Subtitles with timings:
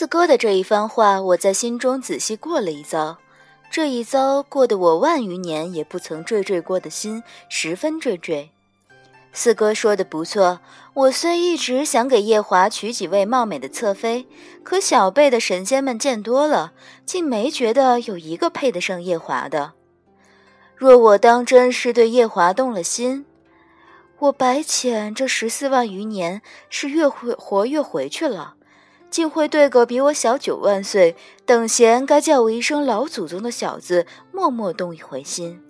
[0.00, 3.18] 四哥的这一番话，我在心中仔细过了一遭。
[3.70, 8.48] 这一遭过得我万余年也不曾惴惴过的心，十分惴惴。
[9.34, 10.60] 四哥说的不错，
[10.94, 14.26] 我虽一直想给夜华娶几位貌美的侧妃，
[14.62, 16.72] 可小辈的神仙们见多了，
[17.04, 19.74] 竟没觉得有一个配得上夜华的。
[20.74, 23.26] 若我当真是对夜华动了心，
[24.20, 26.40] 我白浅这十四万余年
[26.70, 28.54] 是越活越回去了。
[29.10, 35.60] 竟会对个比我小九万岁、等闲该叫我一声老祖宗的小子默默动一回心。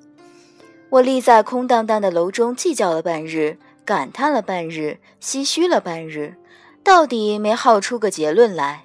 [0.90, 6.34] 我立在空荡荡的楼中计较了半日，感叹了半日，唏嘘了半日，
[6.82, 8.84] 到底没耗出个结论来。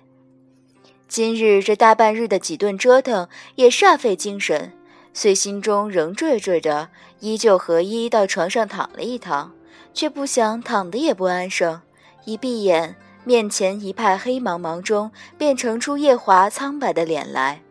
[1.08, 4.72] 今日这大半日的几顿折腾也煞费精神，
[5.14, 9.54] 虽心中仍惴惴的，依旧合衣到床上躺了一躺，
[9.94, 11.82] 却不想躺的也不安生，
[12.26, 12.96] 一闭眼。
[13.26, 17.62] 面前一派黑茫茫中，便呈出夜华苍白的脸来。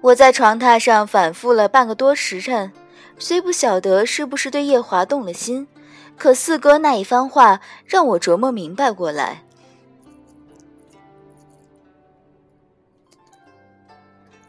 [0.00, 2.72] 我在床榻上反复了半个多时辰，
[3.18, 5.68] 虽不晓得是不是对夜华动了心，
[6.16, 9.42] 可四哥那一番话让我琢磨明白过来。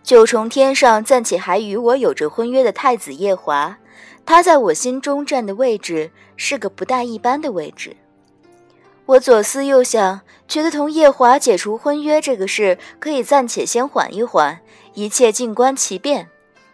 [0.01, 3.77] 九重天上暂且还与我有着婚约的太子夜华，
[4.25, 7.97] 他在我心中占的位置是个不大一般的位置。
[9.07, 14.59] 我左思右想，觉得同夜华解除婚约这个事，可以暂且先缓一缓，
[14.95, 16.27] 一切静观其变。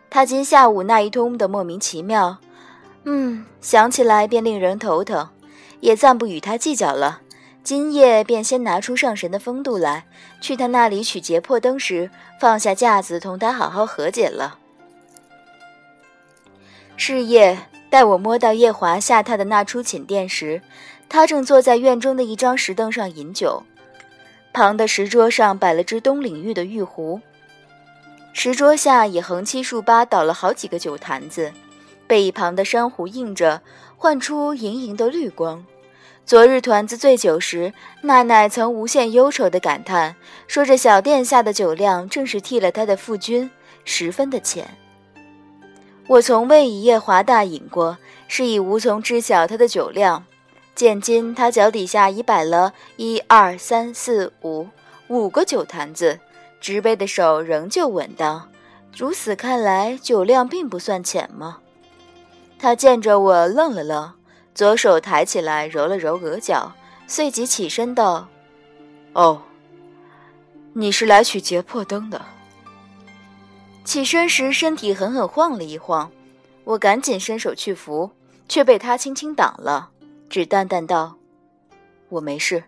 [0.09, 2.37] 他今下午那一通的莫名其妙，
[3.03, 5.29] 嗯，想起来便令人头疼，
[5.81, 7.21] 也暂不与他计较了。
[7.63, 10.05] 今夜便先拿出上神的风度来，
[10.39, 14.57] 去他那里取劫破灯时，放下架子，同他好好和解了。
[16.95, 17.57] 是夜，
[17.89, 20.61] 待我摸到夜华下榻的那出寝殿时。
[21.13, 23.63] 他正坐在院中的一张石凳上饮酒，
[24.53, 27.19] 旁的石桌上摆了只东岭玉的玉壶，
[28.31, 31.51] 石桌下也横七竖八倒了好几个酒坛子，
[32.07, 33.61] 被一旁的珊瑚映着，
[33.97, 35.65] 幻出莹莹的绿光。
[36.25, 37.73] 昨日团子醉酒时，
[38.03, 40.15] 奈奈曾无限忧愁地感叹，
[40.47, 43.51] 说这小殿下的酒量正是替了他的父君，
[43.83, 44.65] 十分的浅。
[46.07, 47.97] 我从未一夜华大饮过，
[48.29, 50.23] 是已无从知晓他的酒量。
[50.81, 54.67] 现今他脚底下已摆了一二三四五
[55.09, 56.19] 五个酒坛子，
[56.59, 58.49] 执杯的手仍旧稳当。
[58.97, 61.59] 如此看来，酒量并不算浅吗？
[62.57, 64.11] 他见着我愣了愣，
[64.55, 66.73] 左手抬起来揉了揉额角，
[67.05, 68.27] 随即起身道
[69.13, 69.43] ：“哦，
[70.73, 72.19] 你是来取劫破灯的。”
[73.85, 76.11] 起身时身体狠狠晃了一晃，
[76.63, 78.09] 我赶紧伸手去扶，
[78.49, 79.90] 却被他轻轻挡了。
[80.31, 81.17] 只淡淡道
[82.07, 82.63] ：“我没事。”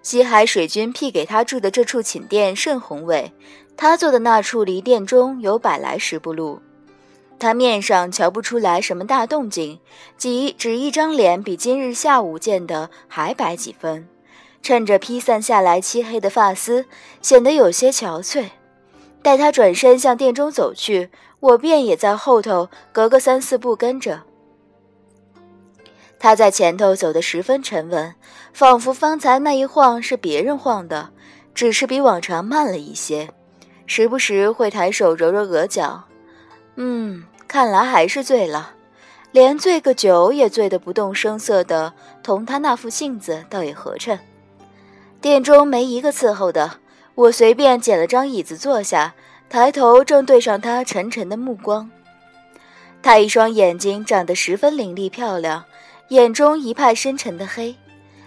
[0.00, 3.34] 西海水军辟给他住的这处寝殿甚宏伟，
[3.76, 6.62] 他坐的那处离殿中有百来十步路。
[7.38, 9.78] 他面上瞧不出来什么大动静，
[10.16, 14.08] 即只一张脸比今日下午见的还白几分，
[14.62, 16.86] 趁着披散下来漆黑的发丝，
[17.20, 18.48] 显得有些憔悴。
[19.22, 21.10] 待他转身向殿中走去。
[21.40, 24.22] 我便也在后头，隔个三四步跟着。
[26.18, 28.14] 他在前头走得十分沉稳，
[28.52, 31.08] 仿佛方才那一晃是别人晃的，
[31.54, 33.30] 只是比往常慢了一些。
[33.86, 36.04] 时不时会抬手揉揉额角。
[36.76, 38.74] 嗯，看来还是醉了，
[39.32, 44.18] 连醉个酒也醉得不动声色的，同他那副性子倒也合衬。
[45.22, 46.79] 殿中没一个伺候的，
[47.20, 49.14] 我随便捡了张椅子坐下。
[49.50, 51.90] 抬头正对上他沉沉的目光，
[53.02, 55.64] 他一双眼睛长得十分凌厉漂亮，
[56.10, 57.74] 眼中一派深沉的黑，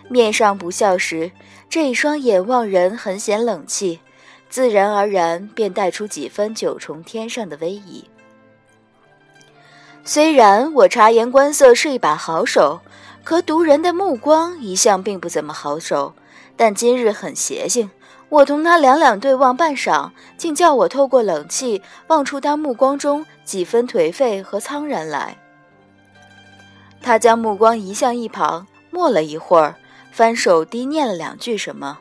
[0.09, 1.31] 面上不笑时，
[1.69, 4.01] 这一双眼望人很显冷气，
[4.49, 8.03] 自然而然便带出几分九重天上的威仪。
[10.03, 12.81] 虽然我察言观色是一把好手，
[13.23, 16.13] 可读人的目光一向并不怎么好手，
[16.57, 17.89] 但今日很邪性。
[18.33, 25.37] 我同他两两对望半晌，竟叫我透过冷气望出他目光中几分颓废和苍然来。
[26.99, 29.75] 他将目光移向一旁，默了一会儿，
[30.11, 31.99] 翻手低念了两句什么。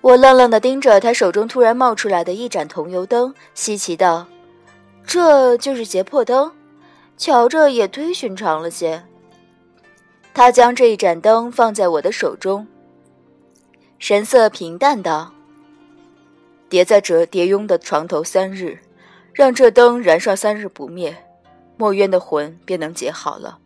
[0.00, 4.26] 我愣愣地盯着他手中突然冒出来的一盏桐油灯，稀奇道
[5.06, 6.50] ：“这就是劫破灯，
[7.18, 9.04] 瞧着也忒寻常了些。”
[10.34, 12.66] 他将这一盏灯放在我的手中，
[14.00, 15.32] 神色平淡道
[16.68, 18.80] ：“叠在折叠庸的床头三日，
[19.32, 21.16] 让这灯燃烧三日不灭，
[21.76, 23.60] 墨渊的魂便能解好了。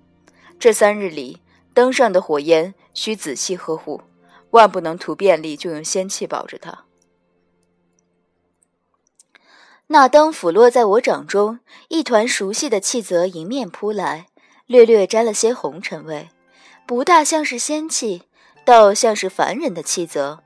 [0.58, 1.40] 这三日里，
[1.72, 4.02] 灯上的火焰需仔细呵护，
[4.50, 6.84] 万不能图便利就用仙气保着它。
[9.86, 14.26] 那灯俯落在我掌中，一团熟悉的气泽迎面扑来，
[14.66, 16.28] 略略沾了些红尘味，
[16.88, 18.22] 不大像是仙气，
[18.64, 20.42] 倒像是凡人的气泽。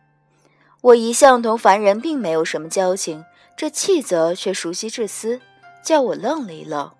[0.81, 3.25] 我一向同凡人并没有什么交情，
[3.57, 5.41] 这气泽却熟悉至斯，
[5.85, 6.91] 叫我愣了一愣。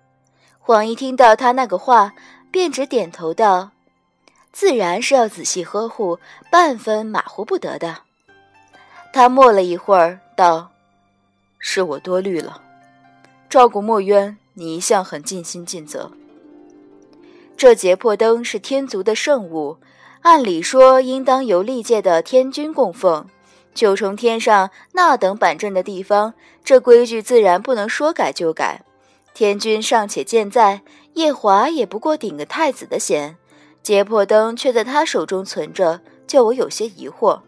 [0.59, 2.13] 黄一听到他那个话，
[2.51, 3.71] 便只点头道
[4.53, 6.19] ：“自然是要仔细呵护，
[6.49, 8.03] 半分马虎不得的。”
[9.11, 10.71] 他默了一会儿，道。
[11.59, 12.61] 是我多虑了，
[13.49, 16.09] 照顾墨渊，你一向很尽心尽责。
[17.63, 19.77] 这劫破灯是天族的圣物，
[20.23, 23.29] 按理说应当由历届的天君供奉。
[23.73, 26.33] 九重天上那等板正的地方，
[26.65, 28.83] 这规矩自然不能说改就改。
[29.33, 30.81] 天君尚且健在，
[31.13, 33.37] 夜华也不过顶个太子的衔，
[33.81, 37.39] 劫破灯却在他手中存着，叫我有些疑惑。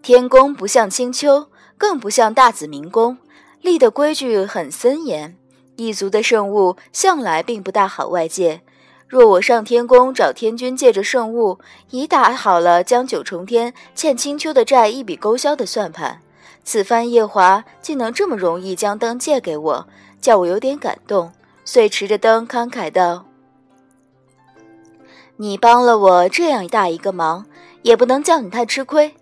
[0.00, 3.18] 天宫不像青丘，更不像大紫明宫，
[3.60, 5.36] 立的规矩很森严。
[5.76, 8.62] 异族的圣物向来并不大好外借。
[9.08, 11.58] 若我上天宫找天君借着圣物，
[11.90, 16.20] 已打好了将九重天欠青丘的债一笔勾销的算盘。
[16.64, 19.86] 此番夜华竟能这么容易将灯借给我，
[20.20, 21.30] 叫我有点感动，
[21.64, 23.26] 遂持着灯慷慨道
[25.38, 27.46] ：“你帮了我这样大一个忙，
[27.82, 29.14] 也不能叫你太吃亏。”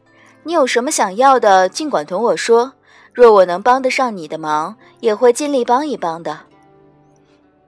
[0.45, 2.73] 你有什么想要的，尽管同我说。
[3.15, 6.41] 若我能帮得上你的忙，也会尽力帮一帮的。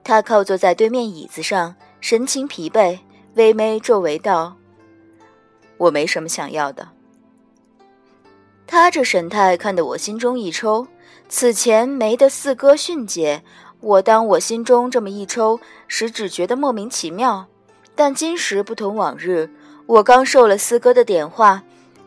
[0.03, 2.99] 他靠坐在对面椅子上，神情疲惫，
[3.35, 4.57] 微微皱眉道
[5.77, 6.89] ：“我没什么想要的。”
[8.67, 10.85] 他这神态看得我心中一抽。
[11.29, 13.41] 此前没得四哥训诫，
[13.79, 17.45] 我当我心中这么一抽时，只觉得莫名其妙。
[17.95, 19.49] 但今时不同往日，
[19.85, 21.63] 我刚受了四哥的点化。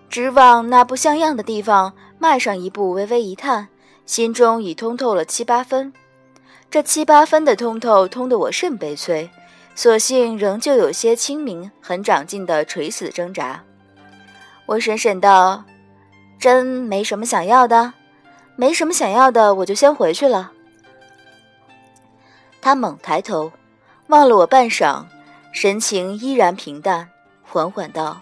[0.09, 3.69] 直往那不像样的地方迈上一步，微微一叹，
[4.05, 5.91] 心中已通透了七八分。
[6.71, 9.31] 这七八分的通透，通得我甚悲催，
[9.75, 13.65] 所幸仍旧有些清明，很长进的垂死挣扎。
[14.67, 15.65] 我审审道
[16.39, 17.95] ：“真没什么想要的，
[18.55, 20.53] 没什么想要的，我就先回去了。”
[22.61, 23.51] 他猛抬头，
[24.09, 25.07] 望了我半晌，
[25.53, 27.09] 神情依然平淡，
[27.43, 28.21] 缓缓道。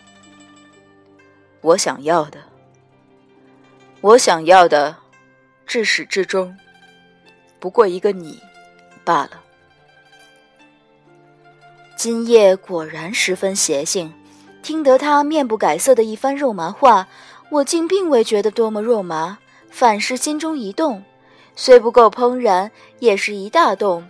[1.61, 2.39] 我想要的，
[4.01, 4.95] 我想要的，
[5.67, 6.57] 至始至终，
[7.59, 8.41] 不过一个你
[9.05, 9.43] 罢了。
[11.97, 14.15] 今夜果然十分邪性，
[14.63, 17.09] 听得他面不改色的一番肉麻话，
[17.51, 21.03] 我竟并未觉得多么肉麻，反是心中一动，
[21.57, 24.09] 虽不够怦然，也是一大动。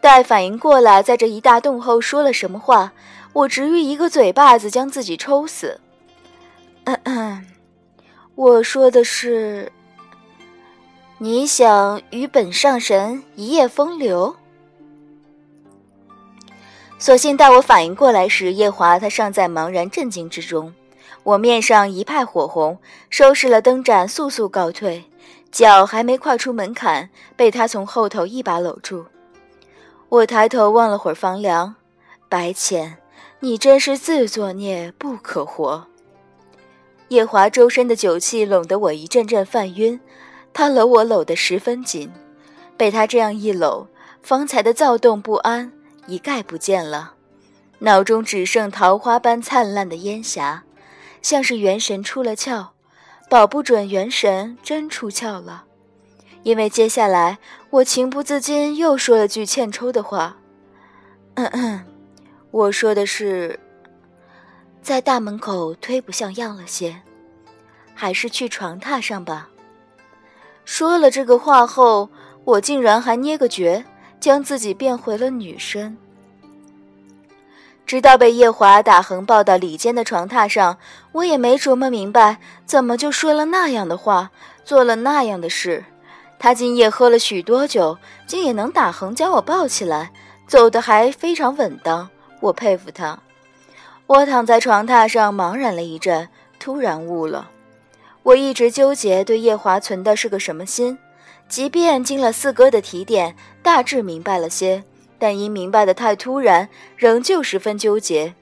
[0.00, 2.92] 待反应过来，在这一大动后说了什么话，
[3.32, 5.80] 我直欲一个嘴巴子将自己抽死。
[8.38, 9.72] 我说的是，
[11.18, 14.36] 你想与本上神一夜风流？
[17.00, 20.72] 所幸待我反应过来时，夜华他尚在茫然震惊之中。
[21.24, 22.78] 我面上一派火红，
[23.10, 25.02] 收拾了灯盏，速速告退，
[25.50, 29.06] 脚还没跨出门槛，被他从后头一把搂住。
[30.08, 31.74] 我抬头望了会儿房梁，
[32.28, 32.98] 白浅，
[33.40, 35.87] 你真是自作孽不可活。
[37.08, 39.98] 夜华周身的酒气拢得我一阵阵犯晕，
[40.52, 42.12] 他搂我搂得十分紧，
[42.76, 43.86] 被他这样一搂，
[44.22, 45.72] 方才的躁动不安
[46.06, 47.14] 一概不见了，
[47.78, 50.64] 脑中只剩桃花般灿烂的烟霞，
[51.22, 52.68] 像是元神出了窍，
[53.30, 55.64] 保不准元神真出窍了，
[56.42, 57.38] 因为接下来
[57.70, 60.36] 我情不自禁又说了句欠抽的话，
[61.36, 61.84] 嗯嗯，
[62.50, 63.58] 我说的是。
[64.82, 67.02] 在大门口忒不像样了些，
[67.94, 69.48] 还是去床榻上吧。
[70.64, 72.08] 说了这个话后，
[72.44, 73.84] 我竟然还捏个诀，
[74.20, 75.96] 将自己变回了女身。
[77.86, 80.76] 直到被夜华打横抱到里间的床榻上，
[81.12, 84.30] 我也没琢磨明白，怎么就说了那样的话，
[84.62, 85.84] 做了那样的事。
[86.38, 90.12] 他今夜喝了许多酒，竟也能打横将我抱起来，
[90.46, 92.08] 走得还非常稳当，
[92.40, 93.18] 我佩服他。
[94.08, 97.50] 我躺在床榻上茫然了一阵，突然悟了。
[98.22, 100.96] 我一直纠结对夜华存的是个什么心，
[101.46, 104.82] 即便经了四哥的提点，大致明白了些，
[105.18, 108.32] 但因明白的太突然，仍旧十分纠结。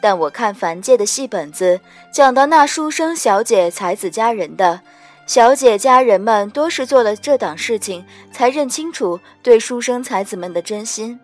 [0.00, 1.80] 但我看凡界的戏本子，
[2.12, 4.80] 讲到那书生小姐才子佳人的，
[5.26, 11.18] 小姐家人们多是做了这档事情，才认清楚对书生才子们的真心。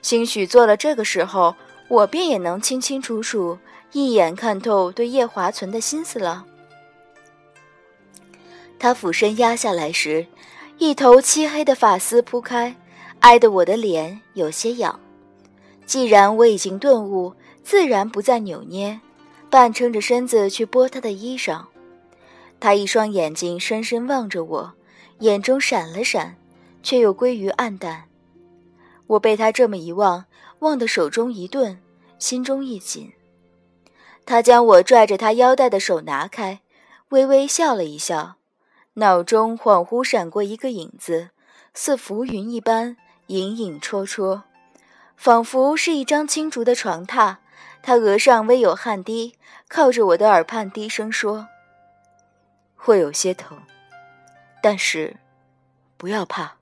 [0.00, 1.54] 兴许做了这个时候，
[1.88, 3.58] 我便也能清清楚楚
[3.92, 6.44] 一眼看透对叶华存的心思了。
[8.78, 10.26] 他俯身压下来时，
[10.78, 12.74] 一头漆黑的发丝铺开，
[13.20, 14.98] 挨得我的脸有些痒。
[15.86, 19.00] 既然我已经顿悟，自然不再扭捏，
[19.48, 21.62] 半撑着身子去拨他的衣裳。
[22.58, 24.72] 他一双眼睛深深望着我，
[25.20, 26.36] 眼中闪了闪，
[26.82, 28.04] 却又归于暗淡。
[29.06, 30.24] 我被他这么一望，
[30.60, 31.80] 望得手中一顿，
[32.18, 33.12] 心中一紧。
[34.24, 36.60] 他将我拽着他腰带的手拿开，
[37.10, 38.36] 微微笑了一笑。
[38.94, 41.30] 脑中恍惚闪过一个影子，
[41.74, 42.96] 似浮云一般，
[43.26, 44.42] 影影绰绰，
[45.16, 47.36] 仿佛是一张青竹的床榻。
[47.82, 49.34] 他额上微有汗滴，
[49.68, 51.46] 靠着我的耳畔低声说
[52.74, 53.56] ：“会有些疼，
[54.60, 55.16] 但是
[55.96, 56.56] 不要怕。”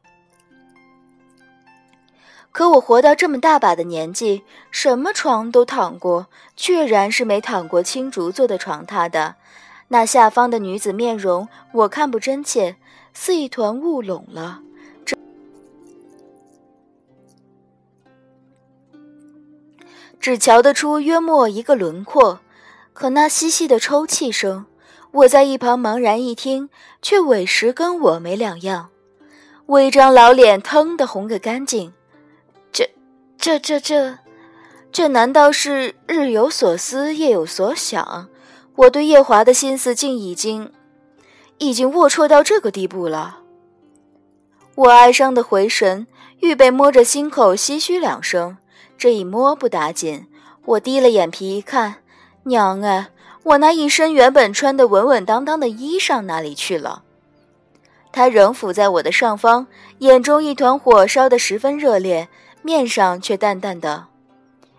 [2.55, 9.35] 可我活到这么大把的年纪，什么床都躺过，确然是没躺过青竹做的床榻的。
[9.89, 12.77] 那下方的女子面容，我看不真切，
[13.13, 14.61] 似一团雾拢了，
[15.05, 15.17] 只
[20.21, 22.39] 只瞧得出约莫一个轮廓。
[22.93, 24.67] 可那细细的抽泣声，
[25.11, 26.71] 我在一旁茫然一听，
[27.03, 28.91] 却委实跟我没两样。
[29.67, 31.93] 我一张老脸腾的红个干净。
[33.45, 34.21] 这、这、这、
[34.91, 38.27] 这、难道是日有所思，夜有所想？
[38.75, 40.73] 我对夜华的心思竟已经，
[41.59, 43.41] 已经龌龊到这个地步了。
[44.77, 46.07] 我哀伤的回神，
[46.41, 48.57] 预备摸着心口唏嘘两声。
[48.97, 50.27] 这一摸不打紧，
[50.65, 51.97] 我低了眼皮一看，
[52.45, 53.11] 娘哎，
[53.43, 57.03] 我那一身原本穿得稳稳当当的衣裳哪里去了？
[58.11, 59.67] 他仍伏在我的上方，
[59.99, 62.27] 眼中一团火烧得十分热烈，
[62.65, 64.07] 面上却淡淡的：“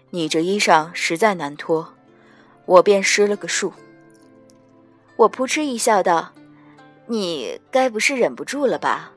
[0.09, 1.93] 你这衣裳实在难脱。”
[2.65, 3.71] 我便施了个数。
[5.17, 6.33] 我扑哧一笑，道
[7.05, 9.11] ：“你该不是忍不住了吧？”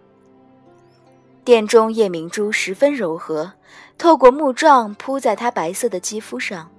[1.45, 3.55] 殿中夜明珠十分柔和，
[3.97, 6.71] 透过木状铺在她白色的肌肤上，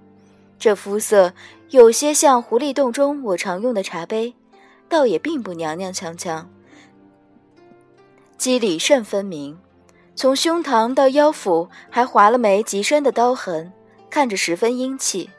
[0.60, 1.34] 这肤色
[1.69, 4.36] 有些像狐狸洞中我常用的茶杯，
[4.88, 6.48] 倒也并不娘娘腔腔。
[8.38, 9.58] 肌理甚分明，
[10.19, 13.71] 从胸膛到腰腹还划了枚极深的刀痕，
[14.09, 15.29] 看着十分英气。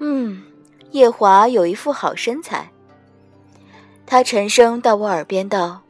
[0.00, 0.42] 嗯，
[0.90, 2.70] 夜华有一副好身材。
[4.04, 5.80] 他沉声到我耳边道：“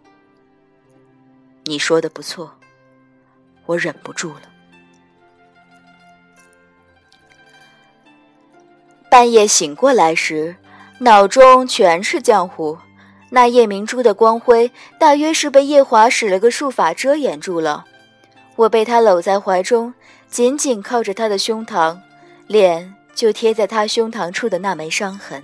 [1.66, 2.54] 你说的不错，
[3.64, 4.42] 我忍不住了。”
[9.10, 10.54] 半夜醒过来时，
[11.00, 12.78] 脑中全是浆糊。
[13.30, 14.70] 那夜明珠的光辉，
[15.00, 17.84] 大约是被夜华使了个术法遮掩住了。
[18.56, 19.94] 我被他搂在怀中，
[20.28, 22.00] 紧紧靠着他的胸膛，
[22.46, 25.42] 脸就贴在他胸膛处的那枚伤痕。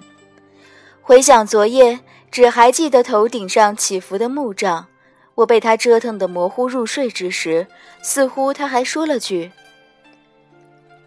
[1.00, 2.00] 回想昨夜。
[2.32, 4.86] 只还记得头顶上起伏的木杖，
[5.34, 7.66] 我被他折腾得模糊入睡之时，
[8.00, 9.52] 似乎他还说了句：“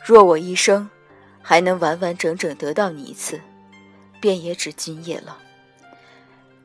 [0.06, 0.88] 若我一生
[1.42, 3.42] 还能完完整整得到你一次，
[4.22, 5.40] 便也只今夜了。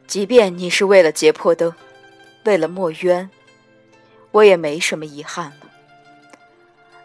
[0.06, 1.73] 即便你是为了劫破灯，
[2.44, 3.30] 为了墨渊，
[4.33, 5.67] 我也没什么遗憾了。”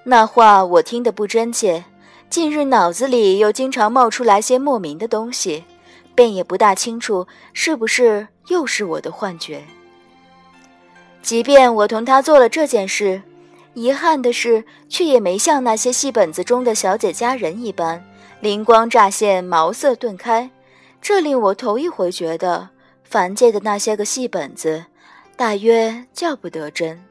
[0.03, 1.85] 那话我听得不真切，
[2.29, 5.63] 近日脑子里又经常冒出来些莫名的东西。
[6.15, 9.65] 便也不大清楚是不是又是我的幻觉。
[11.21, 13.21] 即便我同他做了这件事，
[13.73, 18.01] 遗憾的是，却也没像那些戏本子中的小姐佳人一般
[18.39, 20.49] 灵光乍现、茅塞顿开。
[21.01, 22.69] 这令我头一回觉得，
[23.03, 24.85] 凡界的那些个戏本子，
[25.35, 27.03] 大约叫不得真。